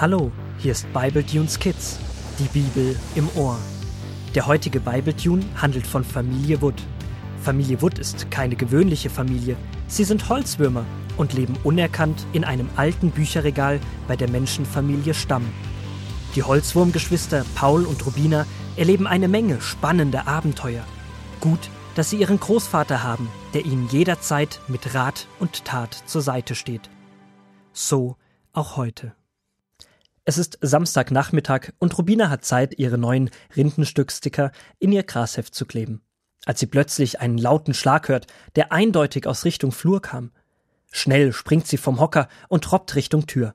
[0.00, 1.98] Hallo, hier ist Bible Tunes Kids,
[2.38, 3.58] die Bibel im Ohr.
[4.32, 6.80] Der heutige Bible Tune handelt von Familie Wood.
[7.42, 9.56] Familie Wood ist keine gewöhnliche Familie.
[9.88, 10.84] Sie sind Holzwürmer
[11.16, 15.44] und leben unerkannt in einem alten Bücherregal bei der Menschenfamilie Stamm.
[16.36, 20.84] Die Holzwurmgeschwister Paul und Rubina erleben eine Menge spannender Abenteuer.
[21.40, 26.54] Gut, dass sie ihren Großvater haben, der ihnen jederzeit mit Rat und Tat zur Seite
[26.54, 26.88] steht.
[27.72, 28.14] So
[28.52, 29.17] auch heute.
[30.28, 36.02] Es ist Samstagnachmittag und Rubina hat Zeit, ihre neuen Rindenstücksticker in ihr Grasheft zu kleben.
[36.44, 40.32] Als sie plötzlich einen lauten Schlag hört, der eindeutig aus Richtung Flur kam.
[40.92, 43.54] Schnell springt sie vom Hocker und troppt Richtung Tür.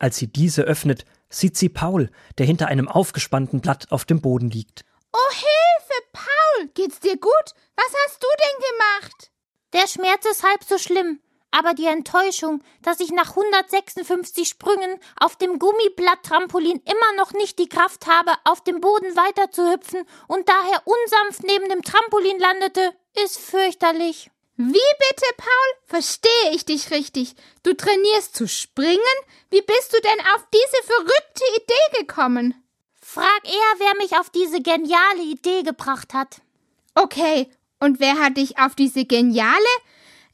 [0.00, 4.50] Als sie diese öffnet, sieht sie Paul, der hinter einem aufgespannten Blatt auf dem Boden
[4.50, 4.84] liegt.
[5.14, 7.54] Oh Hilfe, Paul, geht's dir gut?
[7.74, 9.30] Was hast du denn gemacht?
[9.72, 11.20] Der Schmerz ist halb so schlimm,
[11.52, 17.68] aber die Enttäuschung, dass ich nach 156 Sprüngen auf dem Gummiblatt-Trampolin immer noch nicht die
[17.68, 24.30] Kraft habe, auf dem Boden weiterzuhüpfen und daher unsanft neben dem Trampolin landete, ist fürchterlich.
[24.56, 25.86] Wie bitte, Paul?
[25.86, 27.34] Verstehe ich dich richtig?
[27.62, 28.98] Du trainierst zu springen?
[29.50, 32.54] Wie bist du denn auf diese verrückte Idee gekommen?
[33.00, 36.40] Frag eher, wer mich auf diese geniale Idee gebracht hat.
[36.94, 39.74] Okay, und wer hat dich auf diese geniale,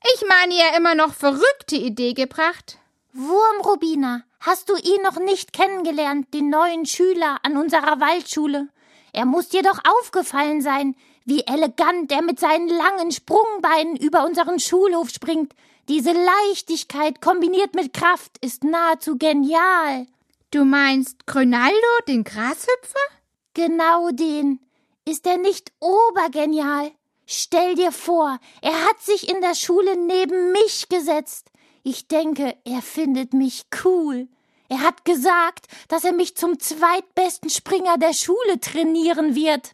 [0.03, 2.79] ich meine ja immer noch verrückte Idee gebracht?
[3.13, 8.69] Wurmrubiner, hast du ihn noch nicht kennengelernt, den neuen Schüler an unserer Waldschule?
[9.13, 14.61] Er muss dir doch aufgefallen sein, wie elegant er mit seinen langen Sprungbeinen über unseren
[14.61, 15.53] Schulhof springt.
[15.89, 20.07] Diese Leichtigkeit kombiniert mit Kraft ist nahezu genial.
[20.51, 23.07] Du meinst Gronaldo, den Grashüpfer?
[23.55, 24.61] Genau den.
[25.05, 26.93] Ist er nicht obergenial?
[27.31, 31.49] Stell dir vor, er hat sich in der Schule neben mich gesetzt.
[31.83, 34.29] Ich denke, er findet mich cool.
[34.71, 39.73] Er hat gesagt, dass er mich zum zweitbesten Springer der Schule trainieren wird.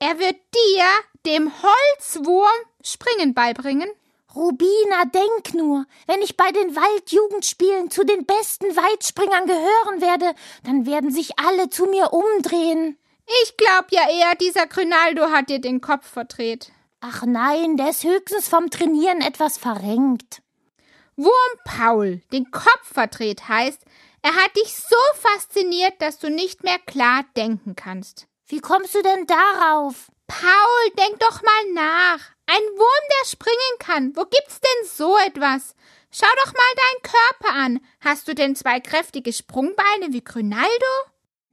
[0.00, 0.84] Er wird dir,
[1.26, 2.50] dem Holzwurm,
[2.82, 3.88] Springen beibringen?
[4.34, 10.86] Rubina, denk nur, wenn ich bei den Waldjugendspielen zu den besten Weitspringern gehören werde, dann
[10.86, 12.98] werden sich alle zu mir umdrehen.
[13.44, 16.72] Ich glaub ja eher, dieser Grinaldo hat dir den Kopf verdreht.
[17.08, 20.42] Ach nein, der ist höchstens vom Trainieren etwas verrenkt.
[21.14, 21.32] Wurm
[21.64, 23.80] Paul den Kopf verdreht heißt,
[24.22, 28.26] er hat dich so fasziniert, dass du nicht mehr klar denken kannst.
[28.48, 30.10] Wie kommst du denn darauf?
[30.26, 32.18] Paul, denk doch mal nach.
[32.46, 34.16] Ein Wurm, der springen kann.
[34.16, 35.76] Wo gibt's denn so etwas?
[36.10, 37.80] Schau doch mal deinen Körper an.
[38.00, 40.66] Hast du denn zwei kräftige Sprungbeine wie Grünaldo?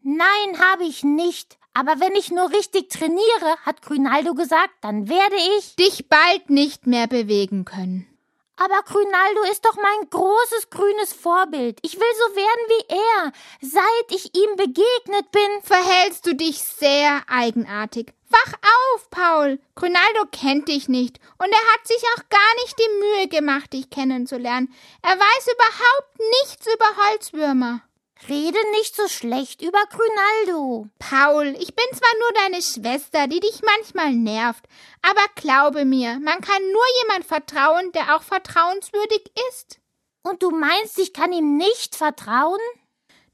[0.01, 1.59] Nein, habe ich nicht.
[1.73, 6.85] Aber wenn ich nur richtig trainiere, hat Grünaldo gesagt, dann werde ich dich bald nicht
[6.85, 8.07] mehr bewegen können.
[8.55, 11.79] Aber Grünaldo ist doch mein großes grünes Vorbild.
[11.81, 13.31] Ich will so werden wie er.
[13.61, 18.13] Seit ich ihm begegnet bin, verhältst du dich sehr eigenartig.
[18.29, 18.53] Wach
[18.93, 19.59] auf, Paul.
[19.75, 23.89] Grünaldo kennt dich nicht und er hat sich auch gar nicht die Mühe gemacht, dich
[23.89, 24.73] kennenzulernen.
[25.01, 27.81] Er weiß überhaupt nichts über Holzwürmer.
[28.29, 30.87] Rede nicht so schlecht über Grünaldo.
[30.99, 34.63] Paul, ich bin zwar nur deine Schwester, die dich manchmal nervt,
[35.01, 39.79] aber glaube mir, man kann nur jemand vertrauen, der auch vertrauenswürdig ist.
[40.21, 42.59] Und du meinst, ich kann ihm nicht vertrauen?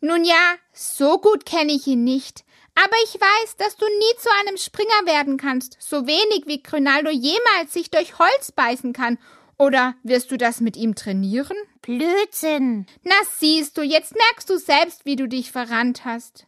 [0.02, 2.44] Nun ja, so gut kenne ich ihn nicht.
[2.74, 7.12] Aber ich weiß, dass du nie zu einem Springer werden kannst, so wenig wie Grünaldo
[7.12, 9.20] jemals sich durch Holz beißen kann
[9.60, 11.56] oder wirst du das mit ihm trainieren?
[11.82, 12.88] Blödsinn.
[13.04, 16.48] Na siehst du, jetzt merkst du selbst, wie du dich verrannt hast.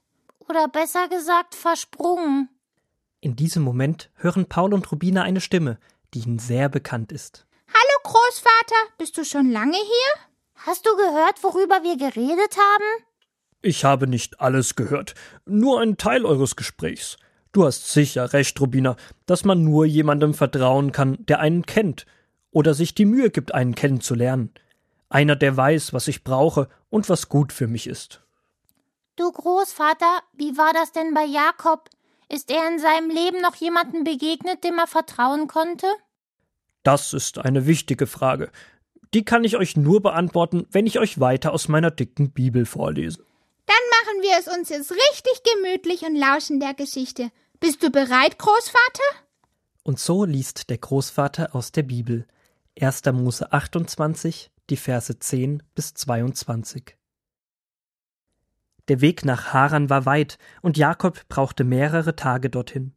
[0.50, 2.50] Oder besser gesagt versprungen.
[3.20, 5.78] In diesem Moment hören Paul und Rubina eine Stimme,
[6.14, 7.46] die ihnen sehr bekannt ist.
[7.68, 10.22] Hallo Großvater, bist du schon lange hier?
[10.56, 13.06] Hast du gehört, worüber wir geredet haben?
[13.62, 15.14] Ich habe nicht alles gehört,
[15.46, 17.18] nur einen Teil eures Gesprächs.
[17.52, 18.96] Du hast sicher recht, Rubina,
[19.26, 22.06] dass man nur jemandem vertrauen kann, der einen kennt,
[22.52, 24.54] oder sich die Mühe gibt, einen kennenzulernen.
[25.10, 28.22] Einer, der weiß, was ich brauche und was gut für mich ist.
[29.16, 31.90] Du Großvater, wie war das denn bei Jakob?
[32.30, 35.88] Ist er in seinem Leben noch jemandem begegnet, dem er vertrauen konnte?
[36.84, 38.52] Das ist eine wichtige Frage.
[39.14, 43.26] Die kann ich euch nur beantworten, wenn ich euch weiter aus meiner dicken Bibel vorlese.
[43.66, 47.32] Dann machen wir es uns jetzt richtig gemütlich und lauschen der Geschichte.
[47.60, 49.04] Bist du bereit, Großvater?
[49.84, 52.26] Und so liest der Großvater aus der Bibel.
[52.80, 53.04] 1.
[53.12, 56.96] Mose 28, die Verse 10 bis 22.
[58.88, 62.94] Der Weg nach Haran war weit, und Jakob brauchte mehrere Tage dorthin.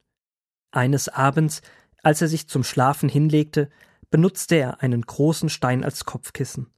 [0.70, 1.60] Eines Abends,
[2.04, 3.68] als er sich zum Schlafen hinlegte,
[4.10, 6.70] benutzte er einen großen Stein als Kopfkissen.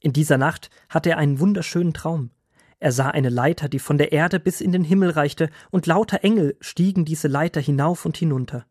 [0.00, 2.32] In dieser Nacht hatte er einen wunderschönen Traum.
[2.80, 6.24] Er sah eine Leiter, die von der Erde bis in den Himmel reichte, und lauter
[6.24, 8.66] Engel stiegen diese Leiter hinauf und hinunter.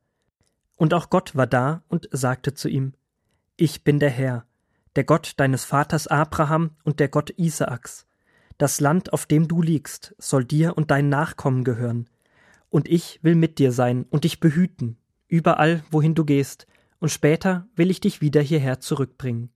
[0.76, 2.94] Und auch Gott war da und sagte zu ihm
[3.60, 4.46] Ich bin der Herr,
[4.96, 8.06] der Gott deines Vaters Abraham und der Gott Isaaks.
[8.60, 12.08] Das Land, auf dem du liegst, soll dir und deinen Nachkommen gehören.
[12.70, 16.68] Und ich will mit dir sein und dich behüten, überall, wohin du gehst,
[17.00, 19.50] und später will ich dich wieder hierher zurückbringen.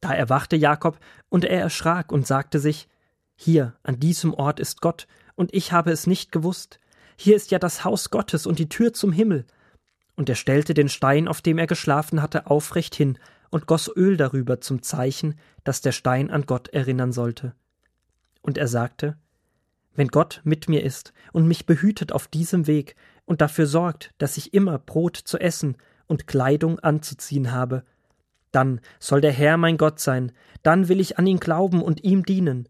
[0.00, 2.88] Da erwachte Jakob, und er erschrak und sagte sich
[3.34, 6.80] Hier, an diesem Ort ist Gott, und ich habe es nicht gewusst.
[7.14, 9.44] Hier ist ja das Haus Gottes und die Tür zum Himmel.
[10.16, 13.18] Und er stellte den Stein, auf dem er geschlafen hatte, aufrecht hin
[13.50, 17.54] und goss Öl darüber zum Zeichen, dass der Stein an Gott erinnern sollte.
[18.42, 19.16] Und er sagte
[19.94, 24.36] Wenn Gott mit mir ist und mich behütet auf diesem Weg und dafür sorgt, dass
[24.36, 25.76] ich immer Brot zu essen
[26.06, 27.84] und Kleidung anzuziehen habe,
[28.52, 30.32] dann soll der Herr mein Gott sein,
[30.62, 32.68] dann will ich an ihn glauben und ihm dienen,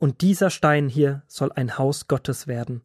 [0.00, 2.82] und dieser Stein hier soll ein Haus Gottes werden.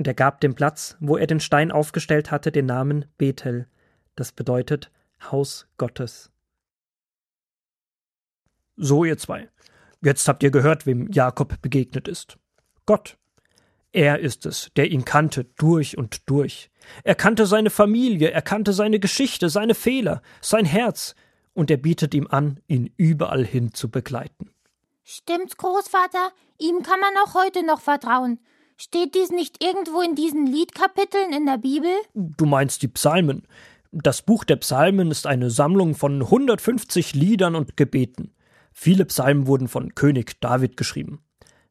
[0.00, 3.68] Und er gab dem Platz, wo er den Stein aufgestellt hatte, den Namen Bethel,
[4.16, 4.90] das bedeutet
[5.30, 6.30] Haus Gottes.
[8.78, 9.50] So, ihr zwei.
[10.00, 12.38] Jetzt habt ihr gehört, wem Jakob begegnet ist.
[12.86, 13.18] Gott.
[13.92, 16.70] Er ist es, der ihn kannte durch und durch.
[17.04, 21.14] Er kannte seine Familie, er kannte seine Geschichte, seine Fehler, sein Herz,
[21.52, 24.50] und er bietet ihm an, ihn überall hin zu begleiten.
[25.04, 26.30] Stimmt's, Großvater?
[26.56, 28.40] Ihm kann man auch heute noch vertrauen.
[28.82, 31.90] Steht dies nicht irgendwo in diesen Liedkapiteln in der Bibel?
[32.14, 33.46] Du meinst die Psalmen.
[33.92, 38.32] Das Buch der Psalmen ist eine Sammlung von 150 Liedern und Gebeten.
[38.72, 41.22] Viele Psalmen wurden von König David geschrieben.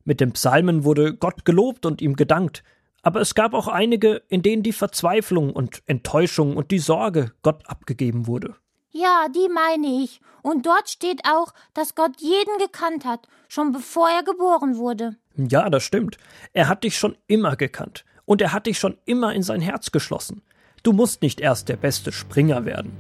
[0.04, 2.64] Mit den Psalmen wurde Gott gelobt und ihm gedankt,
[3.02, 7.64] aber es gab auch einige, in denen die Verzweiflung und Enttäuschung und die Sorge Gott
[7.68, 8.56] abgegeben wurde.
[8.92, 10.22] Ja, die meine ich.
[10.44, 15.18] Und dort steht auch, dass Gott jeden gekannt hat, schon bevor er geboren wurde.
[15.48, 16.18] Ja, das stimmt.
[16.54, 18.06] Er hat dich schon immer gekannt.
[18.26, 20.42] Und er hat dich schon immer in sein Herz geschlossen.
[20.84, 22.92] Du musst nicht erst der beste Springer werden.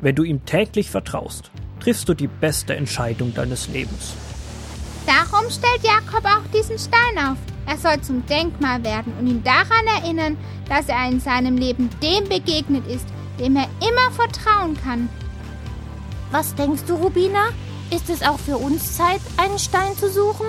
[0.00, 1.50] Wenn du ihm täglich vertraust,
[1.80, 4.14] triffst du die beste Entscheidung deines Lebens.
[5.06, 7.38] Darum stellt Jakob auch diesen Stein auf.
[7.66, 10.36] Er soll zum Denkmal werden und ihn daran erinnern,
[10.68, 13.06] dass er in seinem Leben dem begegnet ist,
[13.38, 15.08] dem er immer vertrauen kann.
[16.30, 17.50] Was denkst du, Rubina?
[17.90, 20.46] Ist es auch für uns Zeit, einen Stein zu suchen?